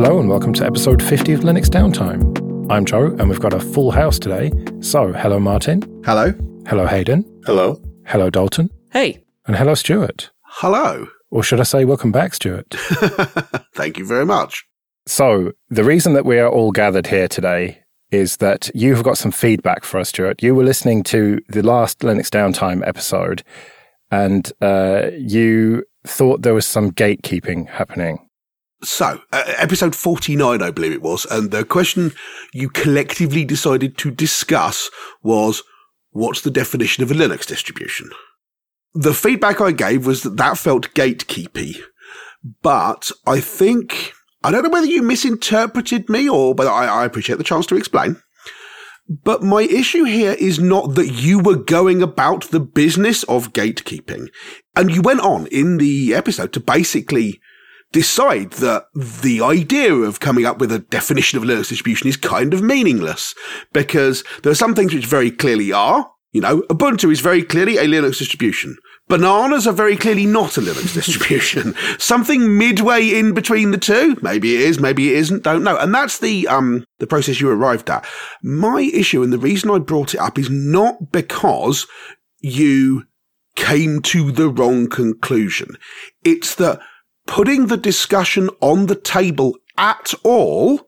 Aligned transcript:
Hello 0.00 0.20
and 0.20 0.28
welcome 0.28 0.52
to 0.52 0.64
episode 0.64 1.02
50 1.02 1.32
of 1.32 1.40
Linux 1.40 1.66
Downtime. 1.66 2.70
I'm 2.70 2.84
Joe 2.84 3.06
and 3.18 3.28
we've 3.28 3.40
got 3.40 3.52
a 3.52 3.58
full 3.58 3.90
house 3.90 4.16
today. 4.16 4.52
So, 4.78 5.12
hello 5.12 5.40
Martin. 5.40 5.82
Hello. 6.06 6.32
Hello 6.68 6.86
Hayden. 6.86 7.24
Hello. 7.44 7.82
Hello 8.06 8.30
Dalton. 8.30 8.70
Hey. 8.92 9.24
And 9.48 9.56
hello 9.56 9.74
Stuart. 9.74 10.30
Hello. 10.44 11.08
Or 11.32 11.42
should 11.42 11.58
I 11.58 11.64
say 11.64 11.84
welcome 11.84 12.12
back, 12.12 12.34
Stuart? 12.34 12.72
Thank 13.74 13.98
you 13.98 14.06
very 14.06 14.24
much. 14.24 14.64
So, 15.08 15.50
the 15.68 15.82
reason 15.82 16.12
that 16.12 16.24
we 16.24 16.38
are 16.38 16.48
all 16.48 16.70
gathered 16.70 17.08
here 17.08 17.26
today 17.26 17.80
is 18.12 18.36
that 18.36 18.70
you 18.76 18.94
have 18.94 19.02
got 19.02 19.18
some 19.18 19.32
feedback 19.32 19.82
for 19.82 19.98
us, 19.98 20.10
Stuart. 20.10 20.44
You 20.44 20.54
were 20.54 20.62
listening 20.62 21.02
to 21.04 21.40
the 21.48 21.64
last 21.64 21.98
Linux 21.98 22.28
Downtime 22.28 22.86
episode 22.86 23.42
and 24.12 24.52
uh, 24.60 25.10
you 25.18 25.82
thought 26.06 26.42
there 26.42 26.54
was 26.54 26.66
some 26.66 26.92
gatekeeping 26.92 27.68
happening. 27.68 28.27
So, 28.82 29.20
uh, 29.32 29.42
episode 29.56 29.96
49, 29.96 30.62
I 30.62 30.70
believe 30.70 30.92
it 30.92 31.02
was, 31.02 31.24
and 31.24 31.50
the 31.50 31.64
question 31.64 32.12
you 32.52 32.68
collectively 32.68 33.44
decided 33.44 33.98
to 33.98 34.10
discuss 34.10 34.88
was 35.22 35.64
what's 36.10 36.42
the 36.42 36.50
definition 36.50 37.02
of 37.02 37.10
a 37.10 37.14
Linux 37.14 37.44
distribution? 37.44 38.10
The 38.94 39.14
feedback 39.14 39.60
I 39.60 39.72
gave 39.72 40.06
was 40.06 40.22
that 40.22 40.36
that 40.36 40.58
felt 40.58 40.94
gatekeepy, 40.94 41.76
but 42.62 43.10
I 43.26 43.40
think, 43.40 44.12
I 44.44 44.52
don't 44.52 44.62
know 44.62 44.70
whether 44.70 44.86
you 44.86 45.02
misinterpreted 45.02 46.08
me 46.08 46.28
or, 46.28 46.54
but 46.54 46.68
I, 46.68 46.86
I 46.86 47.04
appreciate 47.04 47.38
the 47.38 47.44
chance 47.44 47.66
to 47.66 47.76
explain. 47.76 48.22
But 49.08 49.42
my 49.42 49.62
issue 49.62 50.04
here 50.04 50.36
is 50.38 50.60
not 50.60 50.94
that 50.94 51.08
you 51.08 51.38
were 51.38 51.56
going 51.56 52.02
about 52.02 52.50
the 52.50 52.60
business 52.60 53.22
of 53.24 53.54
gatekeeping. 53.54 54.28
And 54.76 54.90
you 54.90 55.00
went 55.00 55.20
on 55.20 55.46
in 55.46 55.78
the 55.78 56.14
episode 56.14 56.52
to 56.52 56.60
basically 56.60 57.40
decide 57.92 58.52
that 58.52 58.86
the 58.94 59.40
idea 59.40 59.92
of 59.92 60.20
coming 60.20 60.44
up 60.44 60.58
with 60.58 60.72
a 60.72 60.78
definition 60.78 61.38
of 61.38 61.44
Linux 61.44 61.68
distribution 61.68 62.08
is 62.08 62.16
kind 62.16 62.52
of 62.52 62.62
meaningless 62.62 63.34
because 63.72 64.24
there 64.42 64.52
are 64.52 64.56
some 64.56 64.74
things 64.74 64.92
which 64.92 65.06
very 65.06 65.30
clearly 65.30 65.72
are. 65.72 66.10
You 66.32 66.42
know, 66.42 66.60
Ubuntu 66.68 67.10
is 67.10 67.20
very 67.20 67.42
clearly 67.42 67.78
a 67.78 67.84
Linux 67.84 68.18
distribution. 68.18 68.76
Bananas 69.08 69.66
are 69.66 69.72
very 69.72 69.96
clearly 69.96 70.26
not 70.26 70.58
a 70.58 70.60
Linux 70.60 70.92
distribution. 70.94 71.74
Something 71.98 72.58
midway 72.58 73.18
in 73.18 73.32
between 73.32 73.70
the 73.70 73.78
two. 73.78 74.18
Maybe 74.20 74.54
it 74.54 74.60
is, 74.60 74.78
maybe 74.78 75.08
it 75.08 75.16
isn't, 75.16 75.42
don't 75.42 75.64
know. 75.64 75.78
And 75.78 75.94
that's 75.94 76.18
the, 76.18 76.46
um, 76.48 76.84
the 76.98 77.06
process 77.06 77.40
you 77.40 77.48
arrived 77.48 77.88
at. 77.88 78.06
My 78.42 78.82
issue 78.92 79.22
and 79.22 79.32
the 79.32 79.38
reason 79.38 79.70
I 79.70 79.78
brought 79.78 80.12
it 80.12 80.20
up 80.20 80.38
is 80.38 80.50
not 80.50 81.10
because 81.10 81.86
you 82.40 83.04
came 83.56 84.02
to 84.02 84.30
the 84.30 84.50
wrong 84.50 84.88
conclusion. 84.88 85.76
It's 86.24 86.54
that 86.56 86.80
putting 87.28 87.66
the 87.66 87.76
discussion 87.76 88.50
on 88.60 88.86
the 88.86 88.96
table 88.96 89.56
at 89.76 90.12
all 90.24 90.80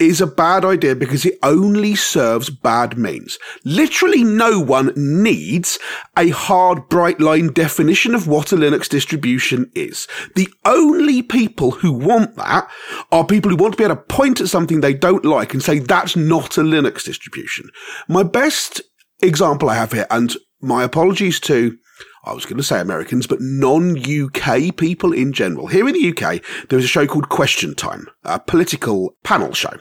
is 0.00 0.20
a 0.20 0.26
bad 0.26 0.64
idea 0.64 0.94
because 0.96 1.24
it 1.24 1.38
only 1.44 1.94
serves 1.94 2.50
bad 2.50 2.98
means. 2.98 3.38
Literally 3.64 4.24
no 4.24 4.58
one 4.58 4.92
needs 4.96 5.78
a 6.18 6.30
hard, 6.30 6.88
bright 6.88 7.20
line 7.20 7.52
definition 7.52 8.12
of 8.12 8.26
what 8.26 8.50
a 8.50 8.56
Linux 8.56 8.88
distribution 8.88 9.70
is. 9.74 10.08
The 10.34 10.48
only 10.64 11.22
people 11.22 11.70
who 11.70 11.92
want 11.92 12.34
that 12.34 12.68
are 13.12 13.24
people 13.24 13.52
who 13.52 13.56
want 13.56 13.74
to 13.74 13.78
be 13.78 13.84
able 13.84 13.94
to 13.94 14.02
point 14.02 14.40
at 14.40 14.48
something 14.48 14.80
they 14.80 14.94
don't 14.94 15.24
like 15.24 15.54
and 15.54 15.62
say 15.62 15.78
that's 15.78 16.16
not 16.16 16.58
a 16.58 16.62
Linux 16.62 17.04
distribution. 17.04 17.70
My 18.08 18.24
best 18.24 18.82
example 19.22 19.70
I 19.70 19.76
have 19.76 19.92
here, 19.92 20.08
and 20.10 20.36
my 20.60 20.82
apologies 20.82 21.38
to 21.40 21.78
I 22.26 22.32
was 22.32 22.46
going 22.46 22.56
to 22.56 22.62
say 22.62 22.80
Americans, 22.80 23.26
but 23.26 23.40
non-UK 23.40 24.76
people 24.76 25.12
in 25.12 25.32
general. 25.32 25.66
Here 25.66 25.86
in 25.86 25.94
the 25.94 26.08
UK, 26.10 26.42
there 26.68 26.78
is 26.78 26.84
a 26.84 26.88
show 26.88 27.06
called 27.06 27.28
Question 27.28 27.74
Time, 27.74 28.06
a 28.24 28.40
political 28.40 29.16
panel 29.24 29.52
show. 29.52 29.74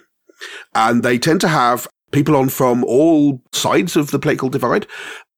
And 0.76 1.04
they 1.04 1.18
tend 1.18 1.42
to 1.42 1.48
have 1.48 1.88
people 2.12 2.36
on 2.36 2.50
from 2.50 2.84
all 2.84 3.42
sides 3.52 3.96
of 3.96 4.12
the 4.12 4.20
political 4.20 4.50
divide. 4.50 4.88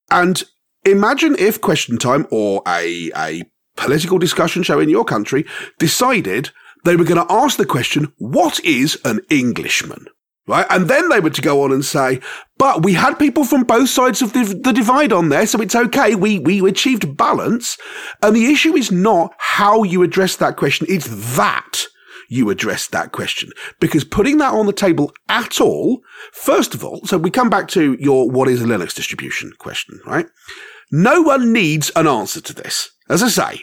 And 0.09 0.43
imagine 0.83 1.35
if 1.37 1.61
Question 1.61 1.97
Time 1.97 2.27
or 2.31 2.63
a, 2.67 3.11
a 3.15 3.43
political 3.75 4.17
discussion 4.17 4.63
show 4.63 4.79
in 4.79 4.89
your 4.89 5.05
country 5.05 5.45
decided 5.77 6.49
they 6.83 6.95
were 6.95 7.03
going 7.03 7.25
to 7.25 7.33
ask 7.33 7.57
the 7.57 7.65
question, 7.65 8.13
what 8.17 8.59
is 8.63 8.99
an 9.05 9.19
Englishman? 9.29 10.05
Right? 10.47 10.65
And 10.69 10.87
then 10.89 11.09
they 11.09 11.19
were 11.19 11.29
to 11.29 11.41
go 11.41 11.63
on 11.63 11.71
and 11.71 11.83
say, 11.83 12.19
but 12.57 12.83
we 12.83 12.93
had 12.93 13.19
people 13.19 13.43
from 13.43 13.63
both 13.63 13.89
sides 13.89 14.21
of 14.21 14.33
the, 14.33 14.43
the, 14.43 14.73
divide 14.73 15.11
on 15.11 15.29
there, 15.29 15.45
so 15.45 15.61
it's 15.61 15.75
okay. 15.75 16.15
We, 16.15 16.39
we 16.39 16.65
achieved 16.67 17.17
balance. 17.17 17.77
And 18.21 18.35
the 18.35 18.45
issue 18.45 18.75
is 18.75 18.91
not 18.91 19.33
how 19.37 19.83
you 19.83 20.03
address 20.03 20.35
that 20.37 20.55
question. 20.57 20.87
It's 20.89 21.35
that 21.35 21.85
you 22.29 22.49
address 22.49 22.87
that 22.87 23.11
question. 23.11 23.51
Because 23.79 24.03
putting 24.03 24.37
that 24.37 24.53
on 24.53 24.65
the 24.65 24.73
table 24.73 25.11
at 25.29 25.59
all, 25.61 26.01
first 26.31 26.73
of 26.73 26.83
all, 26.83 27.01
so 27.05 27.17
we 27.17 27.31
come 27.31 27.49
back 27.49 27.67
to 27.69 27.95
your 27.99 28.29
what 28.29 28.47
is 28.47 28.61
a 28.61 28.65
Linux 28.65 28.93
distribution 28.93 29.51
question, 29.59 29.99
right? 30.05 30.27
No 30.91 31.21
one 31.21 31.51
needs 31.51 31.91
an 31.95 32.07
answer 32.07 32.41
to 32.41 32.53
this. 32.53 32.91
As 33.09 33.21
I 33.21 33.27
say, 33.27 33.61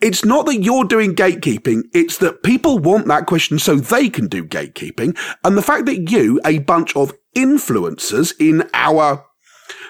it's 0.00 0.24
not 0.24 0.46
that 0.46 0.62
you're 0.62 0.84
doing 0.84 1.14
gatekeeping, 1.14 1.82
it's 1.92 2.18
that 2.18 2.42
people 2.42 2.78
want 2.78 3.06
that 3.08 3.26
question 3.26 3.58
so 3.58 3.76
they 3.76 4.08
can 4.08 4.28
do 4.28 4.44
gatekeeping. 4.44 5.16
And 5.44 5.56
the 5.56 5.62
fact 5.62 5.86
that 5.86 6.10
you, 6.10 6.40
a 6.44 6.58
bunch 6.58 6.96
of 6.96 7.12
influencers 7.34 8.34
in 8.38 8.68
our 8.74 9.24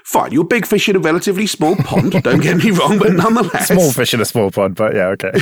Fine, 0.04 0.32
you're 0.32 0.44
big 0.44 0.66
fish 0.66 0.88
in 0.88 0.96
a 0.96 0.98
relatively 0.98 1.46
small 1.46 1.76
pond. 1.76 2.10
Don't 2.22 2.40
get 2.42 2.56
me 2.56 2.70
wrong, 2.70 2.98
but 2.98 3.12
nonetheless. 3.12 3.68
Small 3.68 3.92
fish 3.92 4.12
in 4.12 4.20
a 4.20 4.24
small 4.24 4.50
pond, 4.50 4.74
but 4.74 4.94
yeah, 4.94 5.06
okay. 5.08 5.32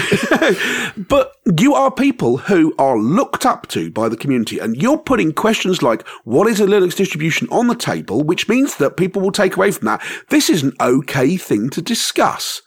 but 1.09 1.33
you 1.59 1.75
are 1.75 1.91
people 1.91 2.37
who 2.37 2.75
are 2.79 2.99
looked 2.99 3.47
up 3.47 3.69
to 3.69 3.91
by 3.91 4.09
the 4.09 4.17
community, 4.17 4.59
and 4.59 4.77
you're 4.81 4.99
putting 4.99 5.33
questions 5.33 5.83
like, 5.83 6.07
what 6.25 6.47
is 6.47 6.61
a 6.61 6.67
Linux 6.67 6.95
distribution 6.95 7.49
on 7.51 7.69
the 7.69 7.75
table, 7.75 8.23
which 8.23 8.49
means 8.49 8.77
that 8.77 8.97
people 8.97 9.23
will 9.23 9.33
take 9.33 9.57
away 9.57 9.71
from 9.71 9.87
that. 9.87 10.03
This 10.29 10.51
is 10.51 10.63
an 10.63 10.75
okay 10.81 11.37
thing 11.37 11.71
to 11.71 11.81
discuss. 11.81 12.61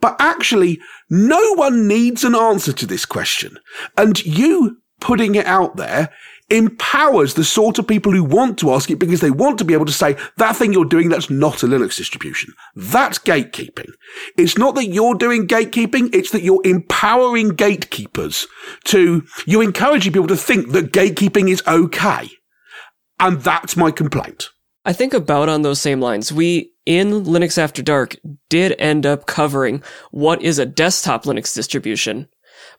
But 0.00 0.16
actually, 0.18 0.80
no 1.08 1.54
one 1.54 1.86
needs 1.86 2.24
an 2.24 2.34
answer 2.34 2.72
to 2.72 2.86
this 2.86 3.04
question. 3.04 3.58
And 3.96 4.24
you 4.24 4.78
putting 5.00 5.34
it 5.34 5.46
out 5.46 5.76
there 5.76 6.10
empowers 6.50 7.34
the 7.34 7.44
sort 7.44 7.78
of 7.78 7.86
people 7.86 8.12
who 8.12 8.24
want 8.24 8.58
to 8.58 8.72
ask 8.72 8.90
it 8.90 8.98
because 8.98 9.20
they 9.20 9.30
want 9.30 9.58
to 9.58 9.64
be 9.64 9.72
able 9.72 9.86
to 9.86 9.92
say, 9.92 10.16
that 10.36 10.56
thing 10.56 10.72
you're 10.72 10.84
doing, 10.84 11.08
that's 11.08 11.30
not 11.30 11.62
a 11.62 11.66
Linux 11.66 11.96
distribution. 11.96 12.52
That's 12.74 13.18
gatekeeping. 13.18 13.90
It's 14.36 14.58
not 14.58 14.74
that 14.74 14.88
you're 14.88 15.14
doing 15.14 15.46
gatekeeping, 15.46 16.14
it's 16.14 16.32
that 16.32 16.42
you're 16.42 16.60
empowering 16.64 17.50
gatekeepers 17.50 18.46
to, 18.84 19.24
you're 19.46 19.62
encouraging 19.62 20.12
people 20.12 20.28
to 20.28 20.36
think 20.36 20.72
that 20.72 20.92
gatekeeping 20.92 21.48
is 21.48 21.62
okay. 21.66 22.28
And 23.20 23.40
that's 23.42 23.76
my 23.76 23.90
complaint. 23.90 24.48
I 24.90 24.92
think 24.92 25.14
about 25.14 25.48
on 25.48 25.62
those 25.62 25.80
same 25.80 26.00
lines. 26.00 26.32
We, 26.32 26.72
in 26.84 27.22
Linux 27.22 27.58
After 27.58 27.80
Dark, 27.80 28.16
did 28.48 28.74
end 28.80 29.06
up 29.06 29.26
covering 29.26 29.84
what 30.10 30.42
is 30.42 30.58
a 30.58 30.66
desktop 30.66 31.26
Linux 31.26 31.54
distribution. 31.54 32.26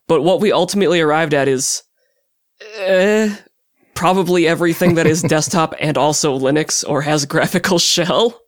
But 0.09 0.21
what 0.21 0.41
we 0.41 0.51
ultimately 0.51 0.99
arrived 0.99 1.33
at 1.33 1.47
is, 1.47 1.83
eh, 2.79 3.33
probably 3.93 4.45
everything 4.45 4.95
that 4.95 5.07
is 5.07 5.21
desktop 5.29 5.73
and 5.79 5.97
also 5.97 6.37
Linux 6.37 6.83
or 6.85 7.01
has 7.01 7.25
graphical 7.25 7.79
shell, 7.93 8.41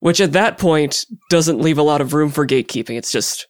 which 0.00 0.18
at 0.18 0.32
that 0.32 0.56
point 0.56 1.04
doesn't 1.28 1.60
leave 1.60 1.76
a 1.76 1.82
lot 1.82 2.00
of 2.00 2.14
room 2.14 2.30
for 2.30 2.46
gatekeeping. 2.46 2.96
It's 2.96 3.12
just, 3.12 3.46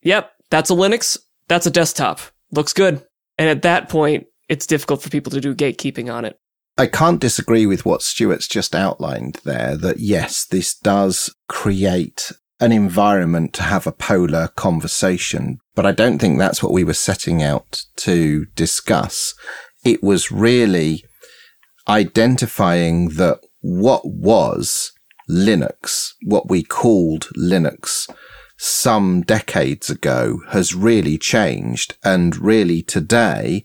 yep, 0.00 0.32
that's 0.50 0.70
a 0.70 0.74
Linux, 0.74 1.18
that's 1.46 1.66
a 1.66 1.70
desktop. 1.70 2.20
Looks 2.50 2.72
good. 2.72 3.04
And 3.36 3.50
at 3.50 3.60
that 3.60 3.90
point, 3.90 4.28
it's 4.48 4.66
difficult 4.66 5.02
for 5.02 5.10
people 5.10 5.32
to 5.32 5.42
do 5.42 5.54
gatekeeping 5.54 6.10
on 6.10 6.24
it. 6.24 6.38
I 6.78 6.86
can't 6.86 7.20
disagree 7.20 7.66
with 7.66 7.84
what 7.84 8.02
Stuart's 8.02 8.48
just 8.48 8.74
outlined 8.74 9.40
there 9.44 9.76
that 9.76 9.98
yes, 9.98 10.46
this 10.46 10.74
does 10.74 11.34
create 11.48 12.32
an 12.60 12.72
environment 12.72 13.52
to 13.54 13.62
have 13.62 13.86
a 13.86 13.92
polar 13.92 14.48
conversation, 14.48 15.58
but 15.74 15.84
I 15.84 15.92
don't 15.92 16.18
think 16.18 16.38
that's 16.38 16.62
what 16.62 16.72
we 16.72 16.84
were 16.84 16.94
setting 16.94 17.42
out 17.42 17.82
to 17.96 18.46
discuss. 18.54 19.34
It 19.84 20.02
was 20.02 20.30
really 20.32 21.04
identifying 21.88 23.10
that 23.10 23.40
what 23.60 24.02
was 24.04 24.92
Linux, 25.28 26.12
what 26.24 26.48
we 26.48 26.62
called 26.62 27.28
Linux 27.36 28.08
some 28.64 29.22
decades 29.22 29.90
ago 29.90 30.38
has 30.50 30.72
really 30.72 31.18
changed. 31.18 31.96
And 32.04 32.36
really 32.36 32.80
today 32.80 33.64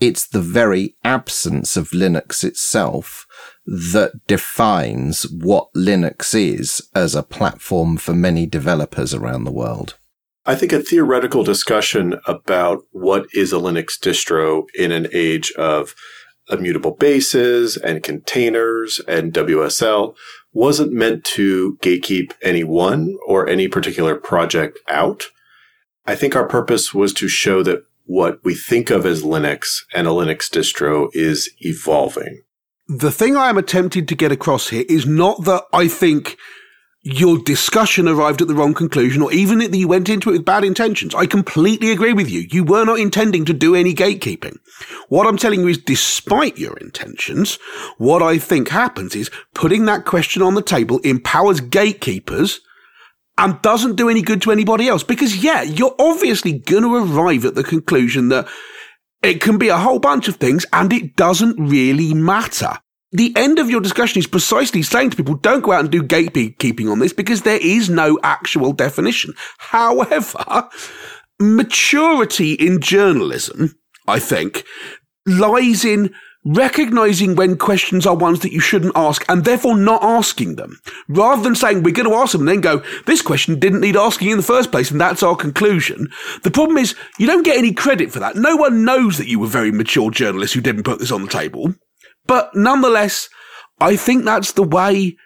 it's 0.00 0.26
the 0.26 0.40
very 0.40 0.94
absence 1.04 1.76
of 1.76 1.90
Linux 1.90 2.44
itself 2.44 3.26
that 3.66 4.12
defines 4.26 5.24
what 5.30 5.72
Linux 5.74 6.34
is 6.34 6.88
as 6.94 7.14
a 7.14 7.22
platform 7.22 7.96
for 7.96 8.14
many 8.14 8.46
developers 8.46 9.12
around 9.12 9.44
the 9.44 9.52
world. 9.52 9.98
I 10.46 10.54
think 10.54 10.72
a 10.72 10.80
theoretical 10.80 11.44
discussion 11.44 12.18
about 12.26 12.84
what 12.90 13.26
is 13.34 13.52
a 13.52 13.56
Linux 13.56 13.98
distro 13.98 14.64
in 14.74 14.92
an 14.92 15.08
age 15.12 15.52
of 15.58 15.94
immutable 16.50 16.92
bases 16.92 17.76
and 17.76 18.02
containers 18.02 19.00
and 19.06 19.32
WSL 19.32 20.14
wasn't 20.52 20.92
meant 20.92 21.24
to 21.24 21.76
gatekeep 21.82 22.32
any 22.40 22.64
one 22.64 23.16
or 23.26 23.46
any 23.46 23.68
particular 23.68 24.14
project 24.14 24.78
out. 24.88 25.24
I 26.06 26.14
think 26.14 26.34
our 26.34 26.48
purpose 26.48 26.94
was 26.94 27.12
to 27.14 27.28
show 27.28 27.62
that 27.64 27.84
what 28.08 28.42
we 28.42 28.54
think 28.54 28.88
of 28.88 29.04
as 29.04 29.22
Linux 29.22 29.82
and 29.94 30.06
a 30.06 30.10
Linux 30.10 30.48
distro 30.48 31.10
is 31.12 31.50
evolving. 31.60 32.42
The 32.88 33.12
thing 33.12 33.36
I 33.36 33.50
am 33.50 33.58
attempting 33.58 34.06
to 34.06 34.14
get 34.14 34.32
across 34.32 34.70
here 34.70 34.84
is 34.88 35.04
not 35.04 35.44
that 35.44 35.64
I 35.74 35.88
think 35.88 36.38
your 37.02 37.38
discussion 37.38 38.08
arrived 38.08 38.40
at 38.40 38.48
the 38.48 38.54
wrong 38.54 38.72
conclusion 38.72 39.20
or 39.20 39.30
even 39.30 39.58
that 39.58 39.74
you 39.74 39.86
went 39.86 40.08
into 40.08 40.30
it 40.30 40.32
with 40.32 40.44
bad 40.46 40.64
intentions. 40.64 41.14
I 41.14 41.26
completely 41.26 41.92
agree 41.92 42.14
with 42.14 42.30
you. 42.30 42.46
You 42.50 42.64
were 42.64 42.86
not 42.86 42.98
intending 42.98 43.44
to 43.44 43.52
do 43.52 43.74
any 43.74 43.94
gatekeeping. 43.94 44.56
What 45.10 45.26
I'm 45.26 45.36
telling 45.36 45.60
you 45.60 45.68
is 45.68 45.76
despite 45.76 46.56
your 46.56 46.78
intentions, 46.78 47.58
what 47.98 48.22
I 48.22 48.38
think 48.38 48.70
happens 48.70 49.14
is 49.14 49.30
putting 49.54 49.84
that 49.84 50.06
question 50.06 50.40
on 50.40 50.54
the 50.54 50.62
table 50.62 50.98
empowers 51.00 51.60
gatekeepers 51.60 52.60
and 53.38 53.62
doesn't 53.62 53.96
do 53.96 54.08
any 54.08 54.20
good 54.20 54.42
to 54.42 54.52
anybody 54.52 54.88
else. 54.88 55.02
Because 55.02 55.42
yeah, 55.42 55.62
you're 55.62 55.94
obviously 55.98 56.58
going 56.58 56.82
to 56.82 56.96
arrive 56.96 57.44
at 57.44 57.54
the 57.54 57.64
conclusion 57.64 58.28
that 58.28 58.48
it 59.22 59.40
can 59.40 59.56
be 59.56 59.68
a 59.68 59.78
whole 59.78 59.98
bunch 59.98 60.28
of 60.28 60.36
things 60.36 60.66
and 60.72 60.92
it 60.92 61.16
doesn't 61.16 61.56
really 61.58 62.12
matter 62.14 62.78
the 63.12 63.32
end 63.36 63.58
of 63.58 63.70
your 63.70 63.80
discussion 63.80 64.18
is 64.18 64.26
precisely 64.26 64.82
saying 64.82 65.10
to 65.10 65.16
people, 65.16 65.34
don't 65.34 65.62
go 65.62 65.72
out 65.72 65.80
and 65.80 65.90
do 65.90 66.02
gatekeeping 66.02 66.90
on 66.90 66.98
this 66.98 67.12
because 67.12 67.42
there 67.42 67.60
is 67.60 67.88
no 67.88 68.18
actual 68.22 68.72
definition. 68.72 69.32
However, 69.58 70.68
maturity 71.40 72.52
in 72.52 72.80
journalism, 72.80 73.74
I 74.06 74.18
think, 74.18 74.64
lies 75.26 75.84
in 75.84 76.14
recognizing 76.48 77.34
when 77.34 77.56
questions 77.56 78.06
are 78.06 78.16
ones 78.16 78.40
that 78.40 78.52
you 78.52 78.60
shouldn't 78.60 78.96
ask 78.96 79.24
and 79.28 79.44
therefore 79.44 79.76
not 79.76 80.02
asking 80.02 80.56
them 80.56 80.80
rather 81.08 81.42
than 81.42 81.54
saying 81.54 81.82
we're 81.82 81.94
going 81.94 82.08
to 82.08 82.14
ask 82.14 82.32
them 82.32 82.42
and 82.42 82.48
then 82.48 82.60
go 82.60 82.82
this 83.06 83.22
question 83.22 83.58
didn't 83.58 83.80
need 83.80 83.96
asking 83.96 84.30
in 84.30 84.36
the 84.36 84.42
first 84.42 84.70
place 84.70 84.90
and 84.90 85.00
that's 85.00 85.22
our 85.22 85.36
conclusion 85.36 86.08
the 86.44 86.50
problem 86.50 86.78
is 86.78 86.94
you 87.18 87.26
don't 87.26 87.44
get 87.44 87.58
any 87.58 87.72
credit 87.72 88.10
for 88.10 88.18
that 88.18 88.34
no 88.34 88.56
one 88.56 88.84
knows 88.84 89.18
that 89.18 89.28
you 89.28 89.38
were 89.38 89.46
very 89.46 89.70
mature 89.70 90.10
journalists 90.10 90.54
who 90.54 90.60
didn't 90.60 90.84
put 90.84 90.98
this 90.98 91.12
on 91.12 91.22
the 91.22 91.28
table 91.28 91.74
but 92.28 92.54
nonetheless, 92.54 93.28
I 93.80 93.96
think 93.96 94.24
that's 94.24 94.52
the 94.52 94.62
way 94.62 95.16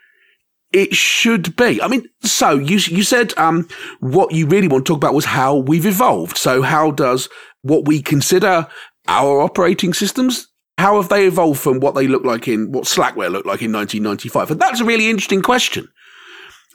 it 0.72 0.94
should 0.94 1.54
be. 1.56 1.82
I 1.82 1.88
mean, 1.88 2.08
so 2.22 2.52
you 2.52 2.78
you 2.78 3.02
said 3.02 3.36
um, 3.36 3.68
what 4.00 4.32
you 4.32 4.46
really 4.46 4.68
want 4.68 4.86
to 4.86 4.92
talk 4.92 4.96
about 4.98 5.12
was 5.12 5.26
how 5.26 5.56
we've 5.56 5.84
evolved. 5.84 6.38
So 6.38 6.62
how 6.62 6.92
does 6.92 7.28
what 7.60 7.86
we 7.86 8.00
consider 8.00 8.66
our 9.08 9.40
operating 9.40 9.92
systems 9.92 10.48
how 10.82 11.00
have 11.00 11.08
they 11.08 11.28
evolved 11.28 11.60
from 11.60 11.78
what 11.78 11.94
they 11.94 12.08
look 12.08 12.24
like 12.24 12.48
in 12.48 12.72
what 12.72 12.86
Slackware 12.86 13.30
looked 13.30 13.46
like 13.46 13.62
in 13.62 13.72
1995? 13.72 14.50
And 14.50 14.60
that's 14.60 14.80
a 14.80 14.84
really 14.84 15.08
interesting 15.08 15.40
question. 15.40 15.88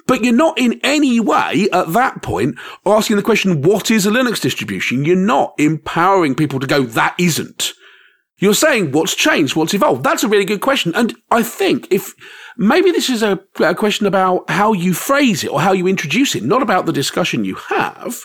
But 0.08 0.24
you're 0.24 0.34
not 0.34 0.58
in 0.58 0.80
any 0.82 1.20
way 1.20 1.68
at 1.74 1.92
that 1.92 2.22
point 2.22 2.58
asking 2.86 3.18
the 3.18 3.22
question, 3.22 3.62
what 3.62 3.92
is 3.92 4.06
a 4.06 4.10
Linux 4.10 4.40
distribution? 4.40 5.04
You're 5.04 5.18
not 5.18 5.56
empowering 5.58 6.36
people 6.36 6.62
to 6.62 6.68
go, 6.68 6.84
that 6.84 7.16
isn't. 7.20 7.74
You're 8.38 8.54
saying 8.54 8.94
what's 8.94 9.14
changed, 9.14 9.58
what's 9.58 9.74
evolved. 9.74 10.06
That's 10.06 10.24
a 10.24 10.30
really 10.30 10.46
good 10.46 10.62
question. 10.62 10.96
And 10.96 11.14
I 11.30 11.44
think 11.44 11.92
if 11.92 12.14
maybe 12.58 12.92
this 12.92 13.10
is 13.10 13.24
a, 13.24 13.42
a, 13.60 13.76
question 13.76 14.08
about 14.08 14.50
how 14.50 14.72
you 14.72 14.94
phrase 14.94 15.44
it 15.44 15.52
or 15.52 15.60
how 15.60 15.74
you 15.74 15.86
introduce 15.86 16.34
it, 16.34 16.44
not 16.44 16.62
about 16.62 16.86
the 16.86 16.94
discussion 16.94 17.44
you 17.44 17.56
have. 17.56 18.22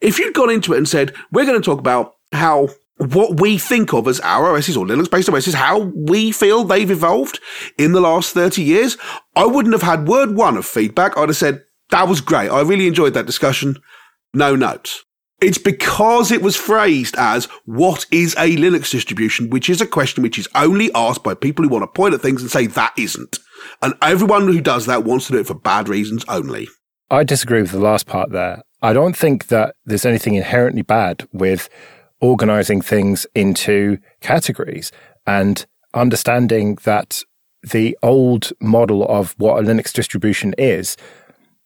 If 0.00 0.20
you'd 0.20 0.34
gone 0.34 0.50
into 0.50 0.72
it 0.72 0.78
and 0.78 0.88
said, 0.88 1.14
we're 1.32 1.46
going 1.46 1.60
to 1.60 1.64
talk 1.64 1.80
about 1.80 2.14
how 2.30 2.68
what 2.98 3.40
we 3.40 3.58
think 3.58 3.92
of 3.92 4.08
as 4.08 4.20
our 4.20 4.56
OSs 4.56 4.76
or 4.76 4.86
Linux 4.86 5.10
based 5.10 5.28
OSs, 5.28 5.54
how 5.54 5.78
we 5.94 6.32
feel 6.32 6.64
they've 6.64 6.90
evolved 6.90 7.40
in 7.78 7.92
the 7.92 8.00
last 8.00 8.32
30 8.32 8.62
years, 8.62 8.96
I 9.34 9.46
wouldn't 9.46 9.74
have 9.74 9.82
had 9.82 10.08
word 10.08 10.34
one 10.34 10.56
of 10.56 10.64
feedback. 10.64 11.16
I'd 11.16 11.28
have 11.28 11.36
said, 11.36 11.62
that 11.90 12.08
was 12.08 12.20
great. 12.20 12.48
I 12.48 12.62
really 12.62 12.86
enjoyed 12.86 13.14
that 13.14 13.26
discussion. 13.26 13.76
No 14.32 14.56
notes. 14.56 15.04
It's 15.40 15.58
because 15.58 16.32
it 16.32 16.40
was 16.40 16.56
phrased 16.56 17.14
as 17.18 17.44
what 17.66 18.06
is 18.10 18.34
a 18.34 18.56
Linux 18.56 18.90
distribution, 18.90 19.50
which 19.50 19.68
is 19.68 19.82
a 19.82 19.86
question 19.86 20.22
which 20.22 20.38
is 20.38 20.48
only 20.54 20.90
asked 20.94 21.22
by 21.22 21.34
people 21.34 21.62
who 21.62 21.68
want 21.68 21.82
to 21.82 21.88
point 21.88 22.14
at 22.14 22.22
things 22.22 22.40
and 22.40 22.50
say 22.50 22.66
that 22.66 22.94
isn't. 22.96 23.38
And 23.82 23.94
everyone 24.00 24.46
who 24.46 24.62
does 24.62 24.86
that 24.86 25.04
wants 25.04 25.26
to 25.26 25.32
do 25.32 25.40
it 25.40 25.46
for 25.46 25.54
bad 25.54 25.90
reasons 25.90 26.24
only. 26.28 26.68
I 27.10 27.22
disagree 27.22 27.60
with 27.60 27.70
the 27.70 27.78
last 27.78 28.06
part 28.06 28.30
there. 28.32 28.62
I 28.80 28.94
don't 28.94 29.16
think 29.16 29.48
that 29.48 29.76
there's 29.84 30.06
anything 30.06 30.34
inherently 30.34 30.82
bad 30.82 31.28
with 31.32 31.68
organizing 32.20 32.80
things 32.80 33.26
into 33.34 33.98
categories 34.20 34.92
and 35.26 35.66
understanding 35.94 36.76
that 36.84 37.22
the 37.62 37.96
old 38.02 38.52
model 38.60 39.06
of 39.08 39.34
what 39.38 39.58
a 39.58 39.66
Linux 39.66 39.92
distribution 39.92 40.54
is 40.56 40.96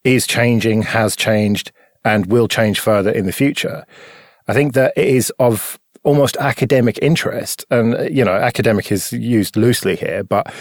is 0.02 0.26
changing, 0.26 0.82
has 0.82 1.14
changed, 1.14 1.72
and 2.04 2.26
will 2.26 2.48
change 2.48 2.80
further 2.80 3.10
in 3.10 3.26
the 3.26 3.32
future. 3.32 3.84
I 4.48 4.54
think 4.54 4.72
that 4.72 4.94
it 4.96 5.06
is 5.06 5.30
of 5.38 5.78
almost 6.02 6.36
academic 6.38 6.98
interest, 7.02 7.64
and 7.70 8.14
you 8.14 8.24
know, 8.24 8.34
academic 8.34 8.90
is 8.90 9.12
used 9.12 9.56
loosely 9.56 9.96
here, 9.96 10.24
but 10.24 10.52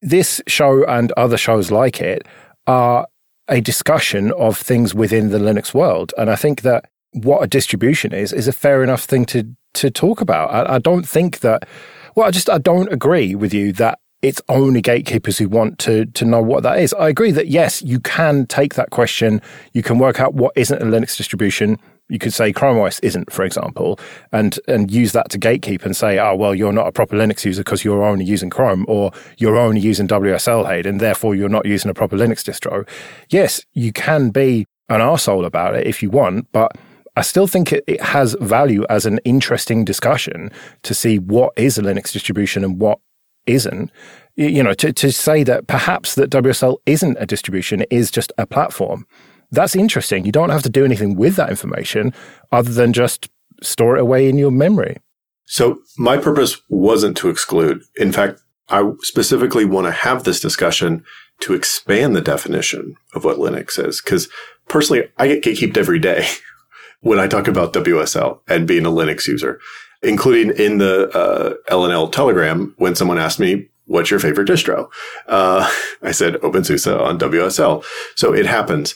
this 0.00 0.40
show 0.46 0.84
and 0.86 1.12
other 1.12 1.36
shows 1.36 1.70
like 1.70 2.00
it 2.00 2.26
are 2.66 3.06
a 3.48 3.60
discussion 3.60 4.32
of 4.32 4.56
things 4.56 4.94
within 4.94 5.30
the 5.30 5.38
Linux 5.38 5.72
world. 5.74 6.12
And 6.16 6.30
I 6.30 6.36
think 6.36 6.62
that 6.62 6.88
what 7.16 7.42
a 7.42 7.46
distribution 7.46 8.12
is 8.12 8.32
is 8.32 8.48
a 8.48 8.52
fair 8.52 8.82
enough 8.82 9.04
thing 9.04 9.24
to 9.26 9.56
to 9.74 9.90
talk 9.90 10.20
about. 10.20 10.50
I, 10.50 10.76
I 10.76 10.78
don't 10.78 11.06
think 11.06 11.40
that. 11.40 11.68
Well, 12.14 12.26
I 12.26 12.30
just 12.30 12.48
I 12.48 12.58
don't 12.58 12.92
agree 12.92 13.34
with 13.34 13.52
you 13.52 13.72
that 13.74 13.98
it's 14.22 14.40
only 14.48 14.80
gatekeepers 14.80 15.38
who 15.38 15.48
want 15.48 15.78
to 15.80 16.06
to 16.06 16.24
know 16.24 16.42
what 16.42 16.62
that 16.62 16.78
is. 16.78 16.92
I 16.94 17.08
agree 17.08 17.30
that 17.32 17.48
yes, 17.48 17.82
you 17.82 18.00
can 18.00 18.46
take 18.46 18.74
that 18.74 18.90
question, 18.90 19.40
you 19.72 19.82
can 19.82 19.98
work 19.98 20.20
out 20.20 20.34
what 20.34 20.52
isn't 20.56 20.82
a 20.82 20.86
Linux 20.86 21.16
distribution. 21.16 21.78
You 22.08 22.20
could 22.20 22.32
say 22.32 22.52
Chrome 22.52 22.78
OS 22.78 23.00
isn't, 23.00 23.32
for 23.32 23.44
example, 23.44 23.98
and 24.32 24.58
and 24.68 24.90
use 24.90 25.12
that 25.12 25.28
to 25.30 25.38
gatekeep 25.38 25.84
and 25.84 25.94
say, 25.94 26.18
oh 26.18 26.34
well, 26.36 26.54
you're 26.54 26.72
not 26.72 26.86
a 26.86 26.92
proper 26.92 27.16
Linux 27.16 27.44
user 27.44 27.62
because 27.62 27.84
you're 27.84 28.04
only 28.04 28.24
using 28.24 28.48
Chrome, 28.48 28.84
or 28.88 29.10
you're 29.38 29.56
only 29.56 29.80
using 29.80 30.08
WSL 30.08 30.66
Hayden, 30.66 30.94
and 30.94 31.00
therefore 31.00 31.34
you're 31.34 31.48
not 31.48 31.66
using 31.66 31.90
a 31.90 31.94
proper 31.94 32.16
Linux 32.16 32.42
distro. 32.44 32.88
Yes, 33.28 33.64
you 33.72 33.92
can 33.92 34.30
be 34.30 34.66
an 34.88 35.00
arsehole 35.00 35.44
about 35.44 35.74
it 35.74 35.86
if 35.86 36.02
you 36.02 36.10
want, 36.10 36.46
but 36.52 36.72
I 37.16 37.22
still 37.22 37.46
think 37.46 37.72
it, 37.72 37.82
it 37.86 38.00
has 38.02 38.36
value 38.40 38.84
as 38.90 39.06
an 39.06 39.18
interesting 39.24 39.84
discussion 39.84 40.50
to 40.82 40.94
see 40.94 41.18
what 41.18 41.52
is 41.56 41.78
a 41.78 41.82
Linux 41.82 42.12
distribution 42.12 42.62
and 42.62 42.78
what 42.78 43.00
isn't, 43.46 43.90
you 44.36 44.62
know, 44.62 44.74
to, 44.74 44.92
to 44.92 45.10
say 45.10 45.42
that 45.44 45.66
perhaps 45.66 46.14
that 46.16 46.30
WSL 46.30 46.76
isn't 46.84 47.16
a 47.18 47.26
distribution, 47.26 47.82
it 47.82 47.88
is 47.90 48.10
just 48.10 48.32
a 48.38 48.46
platform. 48.46 49.06
That's 49.50 49.76
interesting. 49.76 50.26
You 50.26 50.32
don't 50.32 50.50
have 50.50 50.62
to 50.64 50.68
do 50.68 50.84
anything 50.84 51.16
with 51.16 51.36
that 51.36 51.50
information 51.50 52.12
other 52.52 52.72
than 52.72 52.92
just 52.92 53.30
store 53.62 53.96
it 53.96 54.02
away 54.02 54.28
in 54.28 54.36
your 54.36 54.50
memory. 54.50 54.98
So 55.46 55.78
my 55.96 56.18
purpose 56.18 56.60
wasn't 56.68 57.16
to 57.18 57.30
exclude. 57.30 57.82
In 57.96 58.12
fact, 58.12 58.42
I 58.68 58.92
specifically 59.00 59.64
want 59.64 59.86
to 59.86 59.92
have 59.92 60.24
this 60.24 60.40
discussion 60.40 61.04
to 61.40 61.54
expand 61.54 62.16
the 62.16 62.20
definition 62.20 62.96
of 63.14 63.24
what 63.24 63.38
Linux 63.38 63.82
is. 63.82 64.02
Because 64.02 64.28
personally, 64.68 65.08
I 65.18 65.28
get 65.28 65.44
gatekeeped 65.44 65.76
every 65.76 66.00
day 66.00 66.26
when 67.00 67.18
I 67.18 67.26
talk 67.26 67.48
about 67.48 67.72
WSL 67.72 68.40
and 68.48 68.66
being 68.66 68.86
a 68.86 68.90
Linux 68.90 69.26
user 69.26 69.60
including 70.02 70.56
in 70.56 70.78
the 70.78 71.08
uh, 71.10 71.54
LNL 71.72 72.10
Telegram 72.12 72.74
when 72.78 72.94
someone 72.94 73.18
asked 73.18 73.40
me, 73.40 73.68
"What's 73.86 74.10
your 74.10 74.20
favorite 74.20 74.48
distro?" 74.48 74.88
Uh, 75.26 75.70
I 76.02 76.12
said 76.12 76.34
OpenSUSE 76.34 76.98
on 76.98 77.18
WSL. 77.18 77.84
So 78.14 78.34
it 78.34 78.46
happens. 78.46 78.94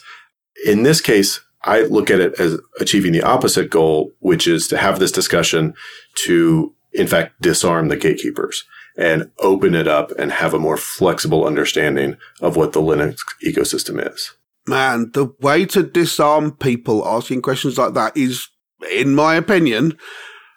In 0.65 0.83
this 0.83 1.01
case, 1.01 1.41
I 1.63 1.81
look 1.83 2.09
at 2.09 2.19
it 2.19 2.39
as 2.39 2.59
achieving 2.79 3.11
the 3.11 3.23
opposite 3.23 3.69
goal, 3.69 4.11
which 4.19 4.47
is 4.47 4.67
to 4.69 4.77
have 4.77 4.99
this 4.99 5.11
discussion 5.11 5.73
to, 6.25 6.73
in 6.93 7.07
fact, 7.07 7.39
disarm 7.41 7.89
the 7.89 7.97
gatekeepers 7.97 8.63
and 8.97 9.31
open 9.39 9.73
it 9.75 9.87
up 9.87 10.11
and 10.19 10.31
have 10.31 10.53
a 10.53 10.59
more 10.59 10.77
flexible 10.77 11.45
understanding 11.45 12.17
of 12.41 12.55
what 12.55 12.73
the 12.73 12.81
Linux 12.81 13.19
ecosystem 13.45 14.13
is. 14.13 14.33
Man, 14.67 15.11
the 15.13 15.33
way 15.41 15.65
to 15.67 15.83
disarm 15.83 16.51
people 16.51 17.07
asking 17.07 17.41
questions 17.41 17.77
like 17.77 17.93
that 17.95 18.15
is, 18.15 18.47
in 18.91 19.15
my 19.15 19.35
opinion, 19.35 19.97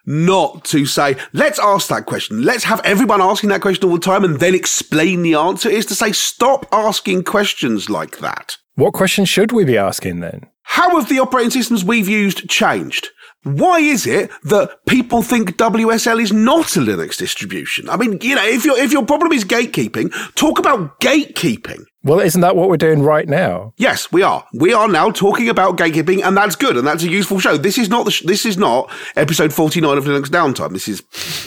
not 0.06 0.64
to 0.66 0.84
say, 0.84 1.16
let's 1.32 1.58
ask 1.58 1.88
that 1.88 2.06
question. 2.06 2.42
Let's 2.42 2.64
have 2.64 2.80
everyone 2.84 3.22
asking 3.22 3.50
that 3.50 3.62
question 3.62 3.88
all 3.88 3.94
the 3.94 4.00
time 4.00 4.24
and 4.24 4.38
then 4.38 4.54
explain 4.54 5.22
the 5.22 5.34
answer 5.34 5.68
is 5.68 5.86
to 5.86 5.94
say, 5.94 6.12
stop 6.12 6.66
asking 6.72 7.24
questions 7.24 7.88
like 7.88 8.18
that. 8.18 8.56
What 8.74 8.92
questions 8.92 9.28
should 9.28 9.52
we 9.52 9.64
be 9.64 9.78
asking 9.78 10.20
then? 10.20 10.46
How 10.62 10.98
have 10.98 11.08
the 11.08 11.20
operating 11.20 11.50
systems 11.50 11.84
we've 11.84 12.08
used 12.08 12.48
changed? 12.48 13.08
Why 13.44 13.78
is 13.78 14.06
it 14.06 14.30
that 14.44 14.84
people 14.86 15.22
think 15.22 15.56
WSL 15.58 16.20
is 16.20 16.32
not 16.32 16.76
a 16.76 16.80
Linux 16.80 17.18
distribution? 17.18 17.90
I 17.90 17.96
mean, 17.96 18.18
you 18.22 18.34
know, 18.34 18.46
if 18.46 18.64
your 18.64 18.78
if 18.78 18.90
your 18.90 19.04
problem 19.04 19.32
is 19.32 19.44
gatekeeping, 19.44 20.12
talk 20.34 20.58
about 20.58 20.98
gatekeeping. 21.00 21.84
Well, 22.02 22.20
isn't 22.20 22.40
that 22.40 22.56
what 22.56 22.70
we're 22.70 22.78
doing 22.78 23.02
right 23.02 23.28
now? 23.28 23.74
Yes, 23.76 24.10
we 24.10 24.22
are. 24.22 24.46
We 24.54 24.72
are 24.72 24.88
now 24.88 25.10
talking 25.10 25.50
about 25.50 25.76
gatekeeping, 25.76 26.24
and 26.24 26.34
that's 26.36 26.56
good, 26.56 26.78
and 26.78 26.86
that's 26.86 27.02
a 27.02 27.08
useful 27.08 27.38
show. 27.38 27.58
This 27.58 27.76
is 27.76 27.90
not 27.90 28.06
the 28.06 28.10
sh- 28.10 28.22
this 28.22 28.46
is 28.46 28.56
not 28.56 28.90
episode 29.14 29.52
forty 29.52 29.80
nine 29.82 29.98
of 29.98 30.04
Linux 30.04 30.28
Downtime. 30.28 30.72
This 30.72 30.88
is 30.88 31.00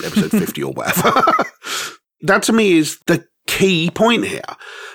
episode 0.06 0.32
fifty 0.46 0.62
or 0.62 0.74
whatever. 0.74 1.12
that 2.22 2.44
to 2.44 2.54
me 2.54 2.78
is 2.78 3.00
the 3.08 3.26
key 3.48 3.90
point 3.90 4.26
here. 4.26 4.42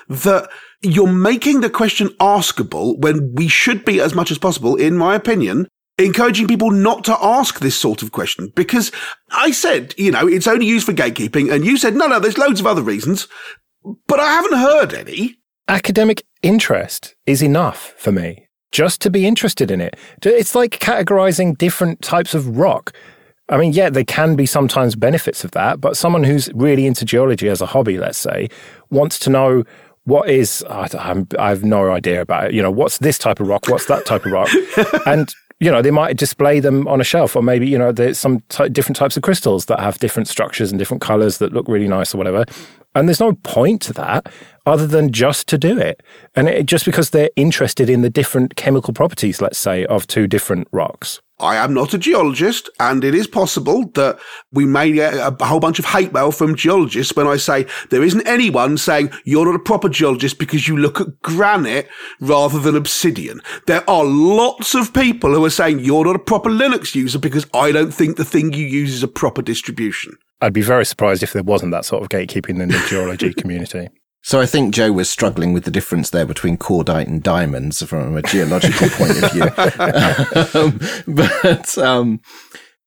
That 0.07 0.49
you're 0.81 1.07
making 1.07 1.59
the 1.59 1.69
question 1.69 2.09
askable 2.21 2.97
when 2.99 3.33
we 3.35 3.49
should 3.49 3.83
be, 3.83 3.99
as 3.99 4.15
much 4.15 4.31
as 4.31 4.37
possible, 4.37 4.77
in 4.77 4.97
my 4.97 5.15
opinion, 5.15 5.67
encouraging 5.97 6.47
people 6.47 6.71
not 6.71 7.03
to 7.05 7.17
ask 7.21 7.59
this 7.59 7.75
sort 7.75 8.01
of 8.01 8.11
question 8.11 8.51
because 8.55 8.91
I 9.31 9.51
said, 9.51 9.93
you 9.97 10.11
know, 10.11 10.27
it's 10.27 10.47
only 10.47 10.65
used 10.65 10.85
for 10.85 10.93
gatekeeping. 10.93 11.51
And 11.51 11.65
you 11.65 11.77
said, 11.77 11.95
no, 11.95 12.07
no, 12.07 12.19
there's 12.19 12.37
loads 12.37 12.59
of 12.59 12.67
other 12.67 12.81
reasons, 12.81 13.27
but 14.07 14.19
I 14.19 14.31
haven't 14.31 14.57
heard 14.57 14.93
any. 14.93 15.37
Academic 15.67 16.23
interest 16.41 17.15
is 17.25 17.41
enough 17.41 17.93
for 17.97 18.11
me 18.11 18.47
just 18.73 18.99
to 19.01 19.09
be 19.09 19.25
interested 19.25 19.71
in 19.71 19.79
it. 19.79 19.95
It's 20.23 20.55
like 20.55 20.79
categorizing 20.79 21.57
different 21.57 22.01
types 22.01 22.33
of 22.33 22.57
rock. 22.57 22.91
I 23.47 23.57
mean, 23.57 23.71
yeah, 23.71 23.89
there 23.89 24.03
can 24.03 24.35
be 24.35 24.45
sometimes 24.45 24.95
benefits 24.95 25.43
of 25.43 25.51
that, 25.51 25.79
but 25.79 25.95
someone 25.95 26.23
who's 26.23 26.51
really 26.53 26.87
into 26.87 27.05
geology 27.05 27.47
as 27.49 27.61
a 27.61 27.67
hobby, 27.67 27.97
let's 27.97 28.17
say, 28.17 28.49
wants 28.89 29.19
to 29.19 29.29
know 29.29 29.63
what 30.05 30.29
is, 30.29 30.65
I, 30.69 30.89
I 31.39 31.49
have 31.49 31.63
no 31.63 31.91
idea 31.91 32.21
about 32.21 32.47
it. 32.47 32.53
You 32.53 32.61
know, 32.61 32.71
what's 32.71 32.97
this 32.97 33.17
type 33.17 33.39
of 33.39 33.47
rock? 33.47 33.67
What's 33.67 33.85
that 33.85 34.05
type 34.05 34.25
of 34.25 34.31
rock? 34.31 34.49
and 35.05 35.31
you 35.59 35.71
know, 35.71 35.81
they 35.81 35.91
might 35.91 36.17
display 36.17 36.59
them 36.59 36.87
on 36.87 36.99
a 36.99 37.03
shelf, 37.03 37.35
or 37.35 37.43
maybe, 37.43 37.67
you 37.67 37.77
know, 37.77 37.91
there's 37.91 38.19
some 38.19 38.41
t- 38.49 38.69
different 38.69 38.95
types 38.95 39.15
of 39.15 39.23
crystals 39.23 39.65
that 39.65 39.79
have 39.79 39.97
different 39.99 40.27
structures 40.27 40.71
and 40.71 40.79
different 40.79 41.01
colors 41.01 41.37
that 41.37 41.53
look 41.53 41.67
really 41.67 41.87
nice 41.87 42.13
or 42.13 42.17
whatever. 42.17 42.45
And 42.95 43.07
there's 43.07 43.19
no 43.19 43.33
point 43.33 43.81
to 43.83 43.93
that 43.93 44.27
other 44.65 44.87
than 44.87 45.11
just 45.11 45.47
to 45.47 45.57
do 45.57 45.77
it. 45.77 46.01
And 46.35 46.47
it, 46.47 46.65
just 46.65 46.85
because 46.85 47.09
they're 47.09 47.31
interested 47.35 47.89
in 47.89 48.01
the 48.01 48.09
different 48.09 48.55
chemical 48.55 48.93
properties, 48.93 49.41
let's 49.41 49.57
say, 49.57 49.85
of 49.85 50.07
two 50.07 50.27
different 50.27 50.67
rocks. 50.71 51.19
I 51.39 51.55
am 51.57 51.73
not 51.73 51.93
a 51.93 51.97
geologist, 51.97 52.69
and 52.79 53.03
it 53.03 53.13
is 53.13 53.27
possible 53.27 53.85
that 53.95 54.17
we 54.53 54.65
may 54.65 54.93
get 54.93 55.15
a 55.15 55.35
whole 55.43 55.59
bunch 55.59 55.77
of 55.77 55.85
hate 55.85 56.13
mail 56.13 56.31
from 56.31 56.55
geologists 56.55 57.15
when 57.15 57.27
I 57.27 57.35
say 57.35 57.65
there 57.89 58.03
isn't 58.03 58.25
anyone 58.25 58.77
saying 58.77 59.11
you're 59.25 59.45
not 59.45 59.55
a 59.55 59.59
proper 59.59 59.89
geologist 59.89 60.39
because 60.39 60.67
you 60.67 60.77
look 60.77 61.01
at 61.01 61.21
granite 61.21 61.89
rather 62.21 62.59
than 62.59 62.77
obsidian. 62.77 63.41
There 63.65 63.87
are 63.89 64.05
lots 64.05 64.73
of 64.73 64.93
people 64.93 65.33
who 65.33 65.43
are 65.43 65.49
saying 65.49 65.79
you're 65.79 66.05
not 66.05 66.15
a 66.15 66.19
proper 66.19 66.49
Linux 66.49 66.95
user 66.95 67.19
because 67.19 67.45
I 67.53 67.73
don't 67.73 67.93
think 67.93 68.15
the 68.15 68.23
thing 68.23 68.53
you 68.53 68.65
use 68.65 68.93
is 68.93 69.03
a 69.03 69.07
proper 69.09 69.41
distribution. 69.41 70.15
I'd 70.43 70.53
be 70.53 70.61
very 70.61 70.85
surprised 70.85 71.23
if 71.23 71.31
there 71.31 71.41
wasn't 71.41 71.71
that 71.71 71.85
sort 71.85 72.03
of 72.03 72.09
gatekeeping 72.09 72.61
in 72.61 72.67
the 72.67 72.85
geology 72.89 73.33
community. 73.33 73.87
So 74.23 74.41
I 74.41 74.45
think 74.45 74.73
Joe 74.73 74.91
was 74.91 75.09
struggling 75.09 75.53
with 75.53 75.63
the 75.63 75.71
difference 75.71 76.09
there 76.09 76.25
between 76.25 76.57
cordite 76.57 77.07
and 77.07 77.23
diamonds 77.23 77.81
from 77.83 78.17
a 78.17 78.21
geological 78.21 78.89
point 78.89 79.23
of 79.23 79.31
view. 79.31 80.59
um, 80.61 80.79
but 81.07 81.77
um, 81.77 82.19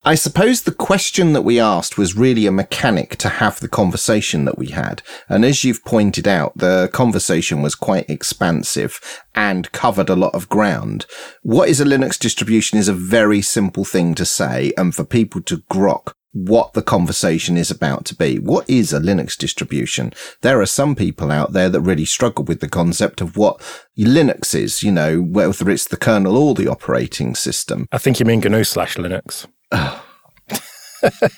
I 0.04 0.14
suppose 0.14 0.62
the 0.62 0.72
question 0.72 1.32
that 1.32 1.42
we 1.42 1.58
asked 1.58 1.96
was 1.98 2.16
really 2.16 2.46
a 2.46 2.52
mechanic 2.52 3.16
to 3.16 3.28
have 3.28 3.60
the 3.60 3.68
conversation 3.68 4.44
that 4.44 4.58
we 4.58 4.68
had. 4.68 5.02
And 5.28 5.44
as 5.44 5.64
you've 5.64 5.84
pointed 5.84 6.28
out, 6.28 6.56
the 6.56 6.90
conversation 6.92 7.62
was 7.62 7.75
quite 7.75 8.08
expansive 8.08 9.00
and 9.34 9.72
covered 9.72 10.08
a 10.10 10.16
lot 10.16 10.34
of 10.34 10.48
ground. 10.48 11.06
What 11.42 11.68
is 11.70 11.80
a 11.80 11.84
Linux 11.84 12.18
distribution 12.18 12.78
is 12.78 12.88
a 12.88 12.94
very 12.94 13.42
simple 13.42 13.84
thing 13.84 14.14
to 14.14 14.25
say 14.25 14.72
and 14.76 14.94
for 14.94 15.04
people 15.04 15.40
to 15.42 15.58
grok 15.70 16.12
what 16.44 16.74
the 16.74 16.82
conversation 16.82 17.56
is 17.56 17.70
about 17.70 18.04
to 18.06 18.14
be. 18.14 18.38
What 18.38 18.68
is 18.68 18.92
a 18.92 19.00
Linux 19.00 19.36
distribution? 19.36 20.12
There 20.42 20.60
are 20.60 20.66
some 20.66 20.94
people 20.94 21.30
out 21.30 21.52
there 21.52 21.70
that 21.70 21.80
really 21.80 22.04
struggle 22.04 22.44
with 22.44 22.60
the 22.60 22.68
concept 22.68 23.22
of 23.22 23.36
what 23.36 23.58
Linux 23.98 24.54
is, 24.54 24.82
you 24.82 24.92
know, 24.92 25.20
whether 25.20 25.70
it's 25.70 25.86
the 25.86 25.96
kernel 25.96 26.36
or 26.36 26.54
the 26.54 26.68
operating 26.68 27.34
system. 27.34 27.88
I 27.90 27.98
think 27.98 28.20
you 28.20 28.26
mean 28.26 28.40
GNU 28.40 28.64
slash 28.64 28.96
Linux. 28.96 29.46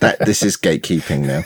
that 0.00 0.18
this 0.20 0.42
is 0.42 0.56
gatekeeping 0.56 1.26
now. 1.26 1.44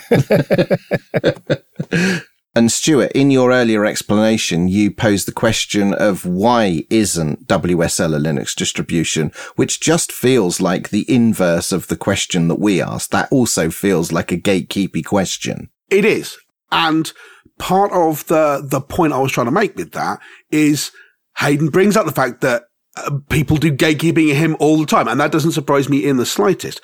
And 2.55 2.71
Stuart, 2.71 3.13
in 3.13 3.31
your 3.31 3.51
earlier 3.51 3.87
explanation, 3.87 4.69
you 4.69 4.91
posed 4.91 5.27
the 5.27 5.33
question 5.33 5.95
of 5.95 6.27
why 6.27 6.85
isn't 6.91 7.49
WSL 7.49 8.15
a 8.15 8.19
Linux 8.19 8.55
distribution, 8.55 9.33
which 9.57 9.81
just 9.81 10.13
feels 10.13 10.61
like 10.61 10.91
the 10.91 11.11
inverse 11.11 11.73
of 11.73 11.87
the 11.87 11.97
question 11.97 12.49
that 12.49 12.59
we 12.59 12.83
asked. 12.83 13.11
That 13.11 13.33
also 13.33 13.71
feels 13.71 14.13
like 14.13 14.31
a 14.31 14.37
gatekeepy 14.37 15.03
question. 15.03 15.71
It 15.89 16.05
is. 16.05 16.37
And 16.71 17.11
part 17.59 17.91
of 17.93 18.27
the, 18.27 18.63
the 18.63 18.83
point 18.83 19.15
I 19.15 19.19
was 19.19 19.33
trying 19.33 19.47
to 19.47 19.53
make 19.53 19.75
with 19.77 19.93
that 19.93 20.21
is 20.51 20.93
Hayden 21.39 21.69
brings 21.69 21.97
up 21.97 22.05
the 22.05 22.13
fact 22.13 22.43
that 22.43 22.65
uh, 22.97 23.19
people 23.31 23.57
do 23.57 23.75
gatekeeping 23.75 24.31
at 24.31 24.37
him 24.37 24.57
all 24.61 24.79
the 24.79 24.87
time. 24.87 25.09
And 25.09 25.19
that 25.21 25.33
doesn't 25.33 25.53
surprise 25.53 25.89
me 25.89 26.07
in 26.07 26.19
the 26.19 26.27
slightest. 26.27 26.83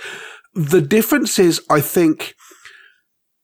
The 0.54 0.80
difference 0.80 1.38
is, 1.38 1.60
I 1.68 1.82
think, 1.82 2.34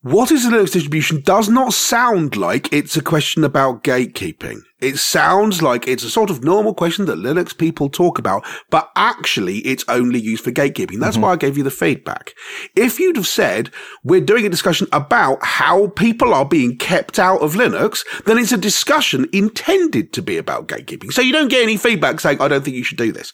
what 0.04 0.30
is 0.30 0.44
a 0.44 0.50
Linux 0.50 0.72
distribution 0.72 1.22
does 1.22 1.48
not 1.48 1.72
sound 1.72 2.36
like 2.36 2.70
it's 2.74 2.94
a 2.94 3.02
question 3.02 3.42
about 3.42 3.82
gatekeeping. 3.82 4.58
It 4.82 4.98
sounds 4.98 5.62
like 5.62 5.88
it's 5.88 6.04
a 6.04 6.10
sort 6.10 6.28
of 6.28 6.44
normal 6.44 6.74
question 6.74 7.06
that 7.06 7.16
Linux 7.16 7.56
people 7.56 7.88
talk 7.88 8.18
about, 8.18 8.44
but 8.68 8.90
actually 8.96 9.60
it's 9.60 9.82
only 9.88 10.20
used 10.20 10.44
for 10.44 10.50
gatekeeping. 10.50 11.00
That's 11.00 11.16
mm-hmm. 11.16 11.22
why 11.22 11.32
I 11.32 11.36
gave 11.36 11.56
you 11.56 11.64
the 11.64 11.70
feedback. 11.70 12.34
If 12.76 13.00
you'd 13.00 13.16
have 13.16 13.26
said, 13.26 13.70
we're 14.02 14.20
doing 14.20 14.44
a 14.44 14.50
discussion 14.50 14.88
about 14.92 15.38
how 15.42 15.86
people 15.86 16.34
are 16.34 16.44
being 16.44 16.76
kept 16.76 17.18
out 17.18 17.40
of 17.40 17.54
Linux, 17.54 18.04
then 18.26 18.36
it's 18.36 18.52
a 18.52 18.58
discussion 18.58 19.26
intended 19.32 20.12
to 20.12 20.20
be 20.20 20.36
about 20.36 20.68
gatekeeping. 20.68 21.14
So 21.14 21.22
you 21.22 21.32
don't 21.32 21.48
get 21.48 21.62
any 21.62 21.78
feedback 21.78 22.20
saying, 22.20 22.42
I 22.42 22.48
don't 22.48 22.62
think 22.62 22.76
you 22.76 22.84
should 22.84 22.98
do 22.98 23.10
this. 23.10 23.32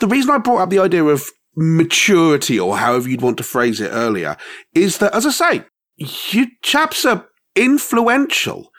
The 0.00 0.08
reason 0.08 0.32
I 0.32 0.38
brought 0.38 0.62
up 0.62 0.70
the 0.70 0.80
idea 0.80 1.04
of 1.04 1.28
maturity 1.54 2.58
or 2.58 2.76
however 2.76 3.08
you'd 3.08 3.22
want 3.22 3.36
to 3.36 3.44
phrase 3.44 3.80
it 3.80 3.90
earlier 3.92 4.36
is 4.74 4.98
that, 4.98 5.14
as 5.14 5.26
I 5.26 5.30
say, 5.30 5.64
you 6.32 6.46
chaps 6.62 7.04
are 7.04 7.28
influential. 7.56 8.70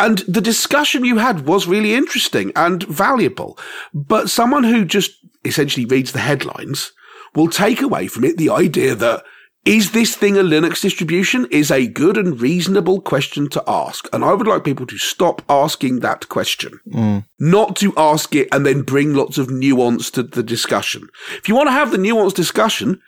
And 0.00 0.18
the 0.18 0.40
discussion 0.40 1.04
you 1.04 1.18
had 1.18 1.46
was 1.46 1.66
really 1.66 1.94
interesting 1.94 2.52
and 2.54 2.84
valuable. 2.84 3.58
But 3.92 4.30
someone 4.30 4.64
who 4.64 4.84
just 4.84 5.10
essentially 5.44 5.86
reads 5.86 6.12
the 6.12 6.20
headlines 6.20 6.92
will 7.34 7.48
take 7.48 7.82
away 7.82 8.06
from 8.06 8.24
it 8.24 8.36
the 8.36 8.50
idea 8.50 8.94
that 8.94 9.24
is 9.64 9.90
this 9.90 10.16
thing 10.16 10.38
a 10.38 10.42
Linux 10.42 10.80
distribution 10.80 11.46
is 11.50 11.70
a 11.70 11.88
good 11.88 12.16
and 12.16 12.40
reasonable 12.40 13.02
question 13.02 13.50
to 13.50 13.62
ask. 13.66 14.08
And 14.14 14.24
I 14.24 14.32
would 14.32 14.46
like 14.46 14.64
people 14.64 14.86
to 14.86 14.96
stop 14.96 15.42
asking 15.48 16.00
that 16.00 16.28
question, 16.28 16.80
mm. 16.88 17.24
not 17.38 17.76
to 17.76 17.92
ask 17.96 18.34
it 18.34 18.48
and 18.50 18.64
then 18.64 18.82
bring 18.82 19.12
lots 19.12 19.36
of 19.36 19.50
nuance 19.50 20.10
to 20.12 20.22
the 20.22 20.42
discussion. 20.42 21.08
If 21.36 21.48
you 21.48 21.54
want 21.54 21.66
to 21.66 21.72
have 21.72 21.90
the 21.90 21.98
nuanced 21.98 22.34
discussion, 22.34 23.00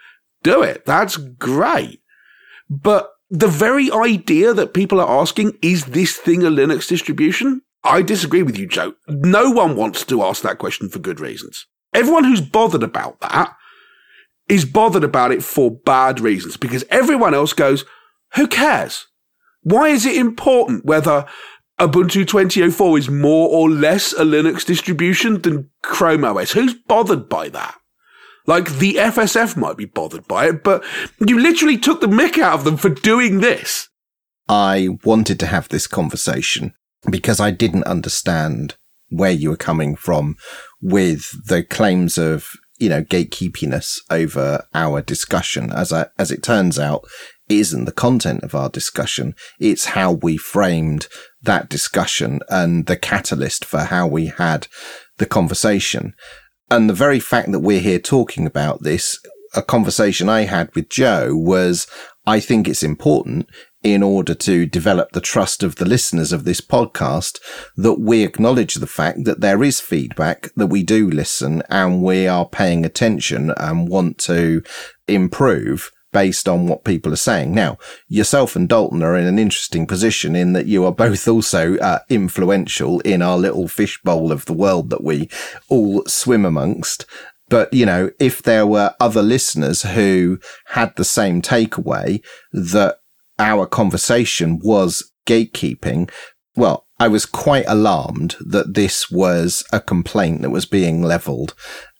do 0.42 0.62
it. 0.62 0.84
That's 0.84 1.16
great. 1.16 2.02
But 2.68 3.10
the 3.30 3.48
very 3.48 3.90
idea 3.92 4.52
that 4.52 4.74
people 4.74 5.00
are 5.00 5.20
asking, 5.20 5.56
is 5.62 5.86
this 5.86 6.16
thing 6.16 6.42
a 6.42 6.50
Linux 6.50 6.88
distribution? 6.88 7.62
I 7.84 8.02
disagree 8.02 8.42
with 8.42 8.58
you, 8.58 8.66
Joe. 8.66 8.94
No 9.08 9.50
one 9.50 9.76
wants 9.76 10.04
to 10.06 10.22
ask 10.22 10.42
that 10.42 10.58
question 10.58 10.88
for 10.88 10.98
good 10.98 11.20
reasons. 11.20 11.66
Everyone 11.94 12.24
who's 12.24 12.40
bothered 12.40 12.82
about 12.82 13.20
that 13.20 13.56
is 14.48 14.64
bothered 14.64 15.04
about 15.04 15.32
it 15.32 15.42
for 15.42 15.70
bad 15.70 16.20
reasons 16.20 16.56
because 16.56 16.84
everyone 16.90 17.34
else 17.34 17.52
goes, 17.52 17.84
who 18.34 18.46
cares? 18.46 19.06
Why 19.62 19.88
is 19.88 20.04
it 20.04 20.16
important 20.16 20.84
whether 20.84 21.26
Ubuntu 21.78 22.26
2004 22.26 22.98
is 22.98 23.08
more 23.08 23.48
or 23.48 23.70
less 23.70 24.12
a 24.12 24.24
Linux 24.24 24.64
distribution 24.64 25.40
than 25.40 25.70
Chrome 25.82 26.24
OS? 26.24 26.52
Who's 26.52 26.74
bothered 26.74 27.28
by 27.28 27.48
that? 27.50 27.76
Like 28.50 28.78
the 28.78 28.94
FSF 28.94 29.56
might 29.56 29.76
be 29.76 29.84
bothered 29.84 30.26
by 30.26 30.48
it, 30.48 30.64
but 30.64 30.82
you 31.24 31.38
literally 31.38 31.78
took 31.78 32.00
the 32.00 32.08
mick 32.08 32.36
out 32.36 32.54
of 32.54 32.64
them 32.64 32.76
for 32.76 32.88
doing 32.88 33.38
this. 33.38 33.88
I 34.48 34.88
wanted 35.04 35.38
to 35.38 35.46
have 35.46 35.68
this 35.68 35.86
conversation 35.86 36.74
because 37.08 37.38
I 37.38 37.52
didn't 37.52 37.84
understand 37.84 38.74
where 39.08 39.30
you 39.30 39.50
were 39.50 39.56
coming 39.56 39.94
from 39.94 40.34
with 40.82 41.30
the 41.46 41.62
claims 41.62 42.18
of, 42.18 42.50
you 42.80 42.88
know, 42.88 43.04
gatekeepiness 43.04 43.98
over 44.10 44.66
our 44.74 45.00
discussion. 45.00 45.70
As 45.70 45.92
I, 45.92 46.06
as 46.18 46.32
it 46.32 46.42
turns 46.42 46.76
out, 46.76 47.04
is 47.48 47.68
isn't 47.68 47.84
the 47.84 47.92
content 47.92 48.42
of 48.42 48.56
our 48.56 48.68
discussion. 48.68 49.36
It's 49.60 49.84
how 49.84 50.10
we 50.10 50.36
framed 50.36 51.06
that 51.40 51.68
discussion 51.68 52.40
and 52.48 52.86
the 52.86 52.96
catalyst 52.96 53.64
for 53.64 53.84
how 53.84 54.08
we 54.08 54.26
had 54.26 54.66
the 55.18 55.26
conversation. 55.26 56.14
And 56.70 56.88
the 56.88 56.94
very 56.94 57.18
fact 57.18 57.50
that 57.50 57.60
we're 57.60 57.80
here 57.80 57.98
talking 57.98 58.46
about 58.46 58.82
this, 58.82 59.18
a 59.54 59.62
conversation 59.62 60.28
I 60.28 60.42
had 60.42 60.72
with 60.74 60.88
Joe 60.88 61.34
was, 61.34 61.88
I 62.26 62.38
think 62.38 62.68
it's 62.68 62.84
important 62.84 63.48
in 63.82 64.02
order 64.02 64.34
to 64.34 64.66
develop 64.66 65.10
the 65.10 65.20
trust 65.20 65.62
of 65.62 65.76
the 65.76 65.84
listeners 65.84 66.32
of 66.32 66.44
this 66.44 66.60
podcast 66.60 67.38
that 67.76 67.94
we 67.94 68.22
acknowledge 68.22 68.74
the 68.74 68.86
fact 68.86 69.24
that 69.24 69.40
there 69.40 69.64
is 69.64 69.80
feedback, 69.80 70.50
that 70.54 70.68
we 70.68 70.82
do 70.82 71.10
listen 71.10 71.62
and 71.70 72.02
we 72.02 72.28
are 72.28 72.48
paying 72.48 72.84
attention 72.84 73.52
and 73.56 73.88
want 73.88 74.18
to 74.18 74.62
improve 75.08 75.90
based 76.12 76.48
on 76.48 76.66
what 76.66 76.84
people 76.84 77.12
are 77.12 77.16
saying. 77.16 77.54
Now, 77.54 77.78
yourself 78.08 78.56
and 78.56 78.68
Dalton 78.68 79.02
are 79.02 79.16
in 79.16 79.26
an 79.26 79.38
interesting 79.38 79.86
position 79.86 80.34
in 80.34 80.52
that 80.52 80.66
you 80.66 80.84
are 80.84 80.92
both 80.92 81.26
also 81.28 81.76
uh, 81.78 82.00
influential 82.08 83.00
in 83.00 83.22
our 83.22 83.38
little 83.38 83.68
fishbowl 83.68 84.32
of 84.32 84.44
the 84.46 84.52
world 84.52 84.90
that 84.90 85.04
we 85.04 85.28
all 85.68 86.04
swim 86.06 86.44
amongst. 86.44 87.06
But, 87.48 87.72
you 87.72 87.84
know, 87.84 88.10
if 88.20 88.42
there 88.42 88.66
were 88.66 88.94
other 89.00 89.22
listeners 89.22 89.82
who 89.82 90.38
had 90.66 90.94
the 90.96 91.04
same 91.04 91.42
takeaway 91.42 92.22
that 92.52 92.98
our 93.38 93.66
conversation 93.66 94.60
was 94.62 95.10
gatekeeping, 95.26 96.10
well, 96.54 96.86
I 96.98 97.08
was 97.08 97.26
quite 97.26 97.64
alarmed 97.66 98.36
that 98.40 98.74
this 98.74 99.10
was 99.10 99.64
a 99.72 99.80
complaint 99.80 100.42
that 100.42 100.50
was 100.50 100.66
being 100.66 101.02
leveled 101.02 101.54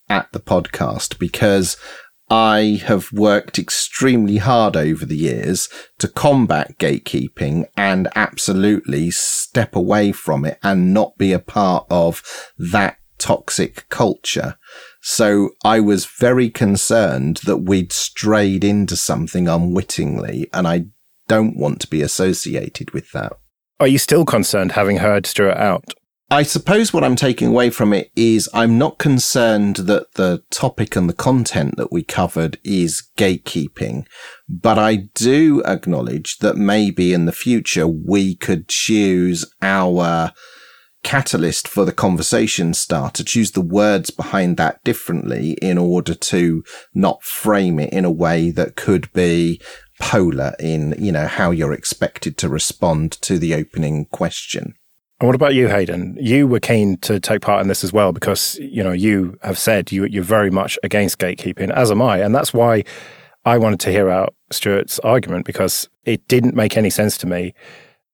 at 0.08 0.30
the 0.32 0.40
podcast 0.40 1.18
because 1.18 1.76
I 2.30 2.80
have 2.84 3.12
worked 3.12 3.58
extremely 3.58 4.36
hard 4.36 4.76
over 4.76 5.04
the 5.04 5.16
years 5.16 5.68
to 5.98 6.06
combat 6.06 6.78
gatekeeping 6.78 7.66
and 7.76 8.06
absolutely 8.14 9.10
step 9.10 9.74
away 9.74 10.12
from 10.12 10.44
it 10.44 10.58
and 10.62 10.94
not 10.94 11.18
be 11.18 11.32
a 11.32 11.40
part 11.40 11.86
of 11.90 12.22
that 12.56 12.98
toxic 13.18 13.88
culture. 13.88 14.56
So 15.02 15.50
I 15.64 15.80
was 15.80 16.06
very 16.06 16.50
concerned 16.50 17.40
that 17.44 17.58
we'd 17.58 17.92
strayed 17.92 18.62
into 18.62 18.96
something 18.96 19.48
unwittingly 19.48 20.48
and 20.52 20.68
I 20.68 20.86
don't 21.26 21.56
want 21.56 21.80
to 21.80 21.88
be 21.88 22.00
associated 22.00 22.92
with 22.92 23.10
that. 23.10 23.32
Are 23.80 23.88
you 23.88 23.98
still 23.98 24.24
concerned 24.24 24.72
having 24.72 24.98
heard 24.98 25.26
Stuart 25.26 25.56
out? 25.56 25.94
I 26.32 26.44
suppose 26.44 26.92
what 26.92 27.02
I'm 27.02 27.16
taking 27.16 27.48
away 27.48 27.70
from 27.70 27.92
it 27.92 28.12
is 28.14 28.48
I'm 28.54 28.78
not 28.78 28.98
concerned 28.98 29.76
that 29.76 30.14
the 30.14 30.44
topic 30.50 30.94
and 30.94 31.08
the 31.08 31.14
content 31.14 31.76
that 31.76 31.90
we 31.90 32.04
covered 32.04 32.60
is 32.62 33.08
gatekeeping, 33.18 34.06
but 34.48 34.78
I 34.78 35.08
do 35.16 35.60
acknowledge 35.64 36.38
that 36.38 36.56
maybe 36.56 37.12
in 37.12 37.26
the 37.26 37.32
future 37.32 37.88
we 37.88 38.36
could 38.36 38.68
choose 38.68 39.44
our 39.60 40.30
catalyst 41.02 41.66
for 41.66 41.84
the 41.84 41.92
conversation 41.92 42.74
starter, 42.74 43.24
choose 43.24 43.50
the 43.50 43.60
words 43.60 44.10
behind 44.10 44.56
that 44.56 44.84
differently 44.84 45.58
in 45.60 45.78
order 45.78 46.14
to 46.14 46.62
not 46.94 47.24
frame 47.24 47.80
it 47.80 47.92
in 47.92 48.04
a 48.04 48.10
way 48.10 48.52
that 48.52 48.76
could 48.76 49.12
be 49.12 49.60
polar 49.98 50.54
in, 50.60 50.94
you 50.96 51.10
know, 51.10 51.26
how 51.26 51.50
you're 51.50 51.72
expected 51.72 52.38
to 52.38 52.48
respond 52.48 53.10
to 53.22 53.36
the 53.36 53.52
opening 53.52 54.04
question. 54.12 54.74
And 55.20 55.26
what 55.26 55.34
about 55.34 55.54
you, 55.54 55.68
Hayden? 55.68 56.16
You 56.18 56.46
were 56.46 56.60
keen 56.60 56.96
to 56.98 57.20
take 57.20 57.42
part 57.42 57.60
in 57.60 57.68
this 57.68 57.84
as 57.84 57.92
well 57.92 58.12
because 58.12 58.56
you 58.56 58.82
know 58.82 58.92
you 58.92 59.38
have 59.42 59.58
said 59.58 59.92
you, 59.92 60.06
you're 60.06 60.24
very 60.24 60.50
much 60.50 60.78
against 60.82 61.18
gatekeeping, 61.18 61.70
as 61.70 61.90
am 61.90 62.00
I, 62.00 62.18
and 62.18 62.34
that's 62.34 62.54
why 62.54 62.84
I 63.44 63.58
wanted 63.58 63.80
to 63.80 63.90
hear 63.90 64.08
out 64.08 64.34
Stuart's 64.50 64.98
argument 65.00 65.44
because 65.44 65.88
it 66.04 66.26
didn't 66.28 66.54
make 66.54 66.76
any 66.76 66.90
sense 66.90 67.18
to 67.18 67.26
me 67.26 67.54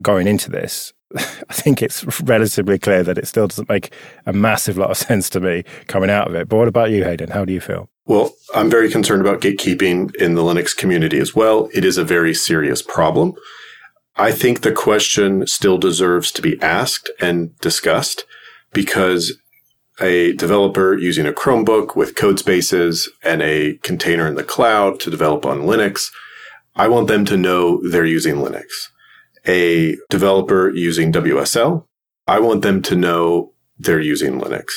going 0.03 0.27
into 0.27 0.51
this. 0.51 0.93
I 1.17 1.53
think 1.53 1.81
it's 1.81 2.21
relatively 2.23 2.79
clear 2.79 3.05
that 3.05 3.19
it 3.19 3.29
still 3.29 3.47
doesn't 3.47 3.69
make 3.69 3.93
a 4.27 4.33
massive 4.33 4.77
lot 4.77 4.91
of 4.91 4.97
sense 5.09 5.31
to 5.31 5.41
me 5.41 5.63
coming 5.87 6.11
out 6.11 6.29
of 6.29 6.35
it. 6.35 6.49
But 6.49 6.57
what 6.57 6.69
about 6.69 6.91
you, 6.91 7.05
Hayden? 7.05 7.31
How 7.31 7.45
do 7.45 7.53
you 7.53 7.61
feel? 7.61 7.89
Well, 8.07 8.33
I'm 8.55 8.71
very 8.71 8.91
concerned 8.91 9.21
about 9.21 9.41
gatekeeping 9.41 10.15
in 10.17 10.35
the 10.35 10.43
Linux 10.43 10.77
community 10.77 11.19
as 11.19 11.35
well. 11.35 11.69
It 11.73 11.85
is 11.85 11.99
a 11.99 12.05
very 12.05 12.35
serious 12.35 12.83
problem. 12.83 13.35
I 14.17 14.33
think 14.33 14.61
the 14.61 14.73
question 14.73 15.47
still 15.47 15.77
deserves 15.77 16.33
to 16.33 16.43
be 16.43 16.61
asked 16.63 17.11
and 17.21 17.57
discussed 17.61 18.25
because 18.73 19.39
a 20.01 20.33
developer 20.35 20.97
using 20.97 21.27
a 21.27 21.33
Chromebook 21.33 21.97
with 21.97 22.17
code 22.17 22.39
spaces 22.39 23.11
and 23.23 23.43
a 23.43 23.75
container 23.83 24.27
in 24.27 24.35
the 24.35 24.45
cloud 24.45 25.01
to 25.01 25.11
develop 25.11 25.45
on 25.45 25.63
Linux, 25.63 26.11
I 26.75 26.89
want 26.89 27.09
them 27.09 27.25
to 27.27 27.37
know 27.37 27.81
they're 27.89 28.05
using 28.05 28.37
Linux. 28.37 28.89
A 29.47 29.97
developer 30.11 30.71
using 30.71 31.13
WSL, 31.13 31.87
I 32.27 32.41
want 32.41 32.63
them 32.63 32.83
to 32.83 32.97
know 32.97 33.53
they're 33.79 34.01
using 34.01 34.41
Linux. 34.41 34.73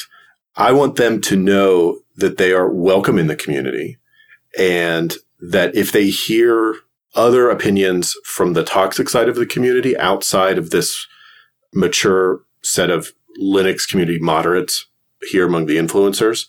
I 0.55 0.71
want 0.73 0.97
them 0.97 1.21
to 1.21 1.35
know 1.35 1.99
that 2.17 2.37
they 2.37 2.51
are 2.51 2.69
welcome 2.69 3.17
in 3.17 3.27
the 3.27 3.35
community 3.35 3.97
and 4.57 5.15
that 5.39 5.75
if 5.75 5.91
they 5.91 6.09
hear 6.09 6.75
other 7.15 7.49
opinions 7.49 8.13
from 8.23 8.53
the 8.53 8.63
toxic 8.63 9.09
side 9.09 9.29
of 9.29 9.35
the 9.35 9.45
community 9.45 9.97
outside 9.97 10.57
of 10.57 10.69
this 10.69 11.07
mature 11.73 12.41
set 12.61 12.89
of 12.89 13.11
Linux 13.41 13.87
community 13.89 14.19
moderates 14.19 14.85
hear 15.29 15.45
among 15.45 15.65
the 15.65 15.77
influencers 15.77 16.45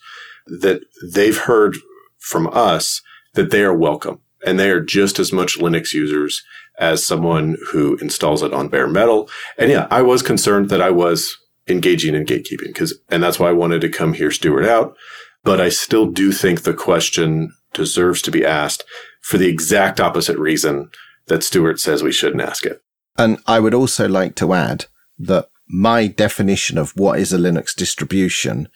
that 0.47 0.81
they've 1.13 1.37
heard 1.37 1.75
from 2.19 2.47
us 2.53 3.01
that 3.33 3.51
they 3.51 3.63
are 3.63 3.73
welcome 3.73 4.19
and 4.45 4.59
they 4.59 4.69
are 4.69 4.81
just 4.81 5.19
as 5.19 5.31
much 5.31 5.59
Linux 5.59 5.93
users 5.93 6.43
as 6.79 7.05
someone 7.05 7.57
who 7.71 7.95
installs 7.97 8.41
it 8.41 8.53
on 8.53 8.69
bare 8.69 8.87
metal. 8.87 9.29
And 9.57 9.69
yeah, 9.69 9.87
I 9.91 10.01
was 10.01 10.21
concerned 10.21 10.69
that 10.69 10.81
I 10.81 10.89
was 10.89 11.37
engaging 11.67 12.15
in 12.15 12.25
gatekeeping 12.25 12.67
because, 12.67 12.99
and 13.09 13.21
that's 13.21 13.39
why 13.39 13.49
I 13.49 13.53
wanted 13.53 13.81
to 13.81 13.89
come 13.89 14.13
here, 14.13 14.31
Stuart 14.31 14.65
out. 14.65 14.95
But 15.43 15.61
I 15.61 15.69
still 15.69 16.05
do 16.07 16.31
think 16.31 16.63
the 16.63 16.73
question 16.73 17.53
deserves 17.73 18.21
to 18.23 18.31
be 18.31 18.45
asked 18.45 18.83
for 19.21 19.37
the 19.37 19.47
exact 19.47 19.99
opposite 19.99 20.37
reason 20.37 20.89
that 21.27 21.43
Stuart 21.43 21.79
says 21.79 22.03
we 22.03 22.11
shouldn't 22.11 22.41
ask 22.41 22.65
it. 22.65 22.81
And 23.17 23.39
I 23.47 23.59
would 23.59 23.73
also 23.73 24.07
like 24.07 24.35
to 24.35 24.53
add 24.53 24.85
that 25.19 25.49
my 25.67 26.07
definition 26.07 26.77
of 26.77 26.91
what 26.95 27.19
is 27.19 27.31
a 27.31 27.37
Linux 27.37 27.75
distribution 27.75 28.67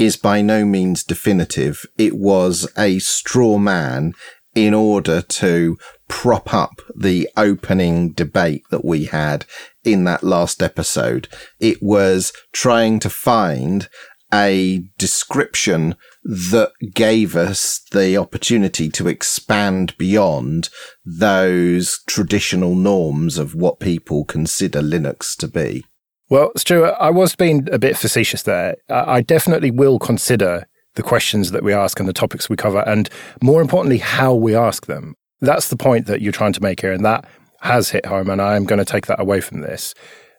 is 0.00 0.16
by 0.16 0.42
no 0.42 0.64
means 0.64 1.04
definitive. 1.04 1.84
It 1.98 2.14
was 2.14 2.70
a 2.76 2.98
straw 2.98 3.58
man 3.58 4.14
in 4.54 4.74
order 4.74 5.22
to 5.22 5.78
prop 6.08 6.52
up 6.52 6.82
the 6.94 7.28
opening 7.36 8.12
debate 8.12 8.64
that 8.70 8.84
we 8.84 9.04
had 9.06 9.46
in 9.84 10.04
that 10.04 10.22
last 10.22 10.62
episode. 10.62 11.28
It 11.60 11.82
was 11.82 12.32
trying 12.52 12.98
to 13.00 13.10
find 13.10 13.88
a 14.32 14.84
description 14.98 15.94
that 16.24 16.72
gave 16.94 17.34
us 17.34 17.80
the 17.90 18.16
opportunity 18.16 18.88
to 18.90 19.08
expand 19.08 19.96
beyond 19.98 20.68
those 21.04 22.00
traditional 22.06 22.74
norms 22.74 23.38
of 23.38 23.54
what 23.54 23.80
people 23.80 24.24
consider 24.24 24.80
Linux 24.80 25.36
to 25.38 25.48
be. 25.48 25.84
Well, 26.28 26.52
Stuart, 26.56 26.94
I 26.98 27.10
was 27.10 27.34
being 27.34 27.68
a 27.72 27.78
bit 27.78 27.96
facetious 27.96 28.44
there. 28.44 28.76
I 28.88 29.20
definitely 29.20 29.70
will 29.70 29.98
consider 29.98 30.66
the 30.94 31.02
questions 31.02 31.50
that 31.50 31.62
we 31.62 31.72
ask 31.72 31.98
and 31.98 32.08
the 32.08 32.12
topics 32.12 32.48
we 32.48 32.56
cover, 32.56 32.80
and 32.86 33.08
more 33.42 33.60
importantly, 33.60 33.98
how 33.98 34.34
we 34.34 34.54
ask 34.54 34.86
them. 34.86 35.14
That's 35.40 35.68
the 35.68 35.76
point 35.76 36.06
that 36.06 36.20
you're 36.20 36.32
trying 36.32 36.52
to 36.52 36.62
make 36.62 36.80
here, 36.80 36.92
and 36.92 37.04
that 37.04 37.26
has 37.60 37.90
hit 37.90 38.06
home. 38.06 38.30
And 38.30 38.40
I 38.40 38.56
am 38.56 38.64
going 38.64 38.78
to 38.78 38.84
take 38.84 39.06
that 39.06 39.20
away 39.20 39.40
from 39.40 39.60
this 39.60 39.94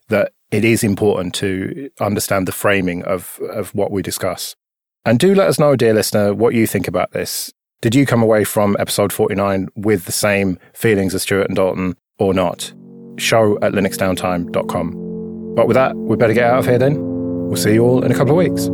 that 0.09 0.33
it 0.51 0.65
is 0.65 0.83
important 0.83 1.33
to 1.35 1.89
understand 1.99 2.47
the 2.47 2.51
framing 2.51 3.03
of, 3.03 3.39
of 3.49 3.73
what 3.73 3.91
we 3.91 4.01
discuss. 4.01 4.55
And 5.05 5.19
do 5.19 5.35
let 5.35 5.49
us 5.49 5.59
know, 5.59 5.75
dear 5.75 5.93
listener, 5.93 6.33
what 6.33 6.53
you 6.53 6.65
think 6.65 6.87
about 6.87 7.11
this. 7.11 7.51
Did 7.81 7.93
you 7.93 8.05
come 8.05 8.23
away 8.23 8.45
from 8.45 8.77
episode 8.79 9.11
49 9.11 9.67
with 9.75 10.05
the 10.05 10.13
same 10.13 10.57
feelings 10.73 11.13
as 11.13 11.23
Stuart 11.23 11.47
and 11.47 11.57
Dalton 11.57 11.97
or 12.19 12.33
not? 12.33 12.73
Show 13.17 13.57
at 13.61 13.73
linuxdowntime.com. 13.73 15.55
But 15.55 15.67
with 15.67 15.75
that, 15.75 15.93
we 15.97 16.15
better 16.15 16.33
get 16.33 16.45
out 16.45 16.59
of 16.59 16.65
here 16.65 16.79
then. 16.79 16.95
We'll 17.47 17.57
see 17.57 17.73
you 17.73 17.83
all 17.83 18.03
in 18.03 18.13
a 18.13 18.15
couple 18.15 18.31
of 18.31 18.37
weeks. 18.37 18.69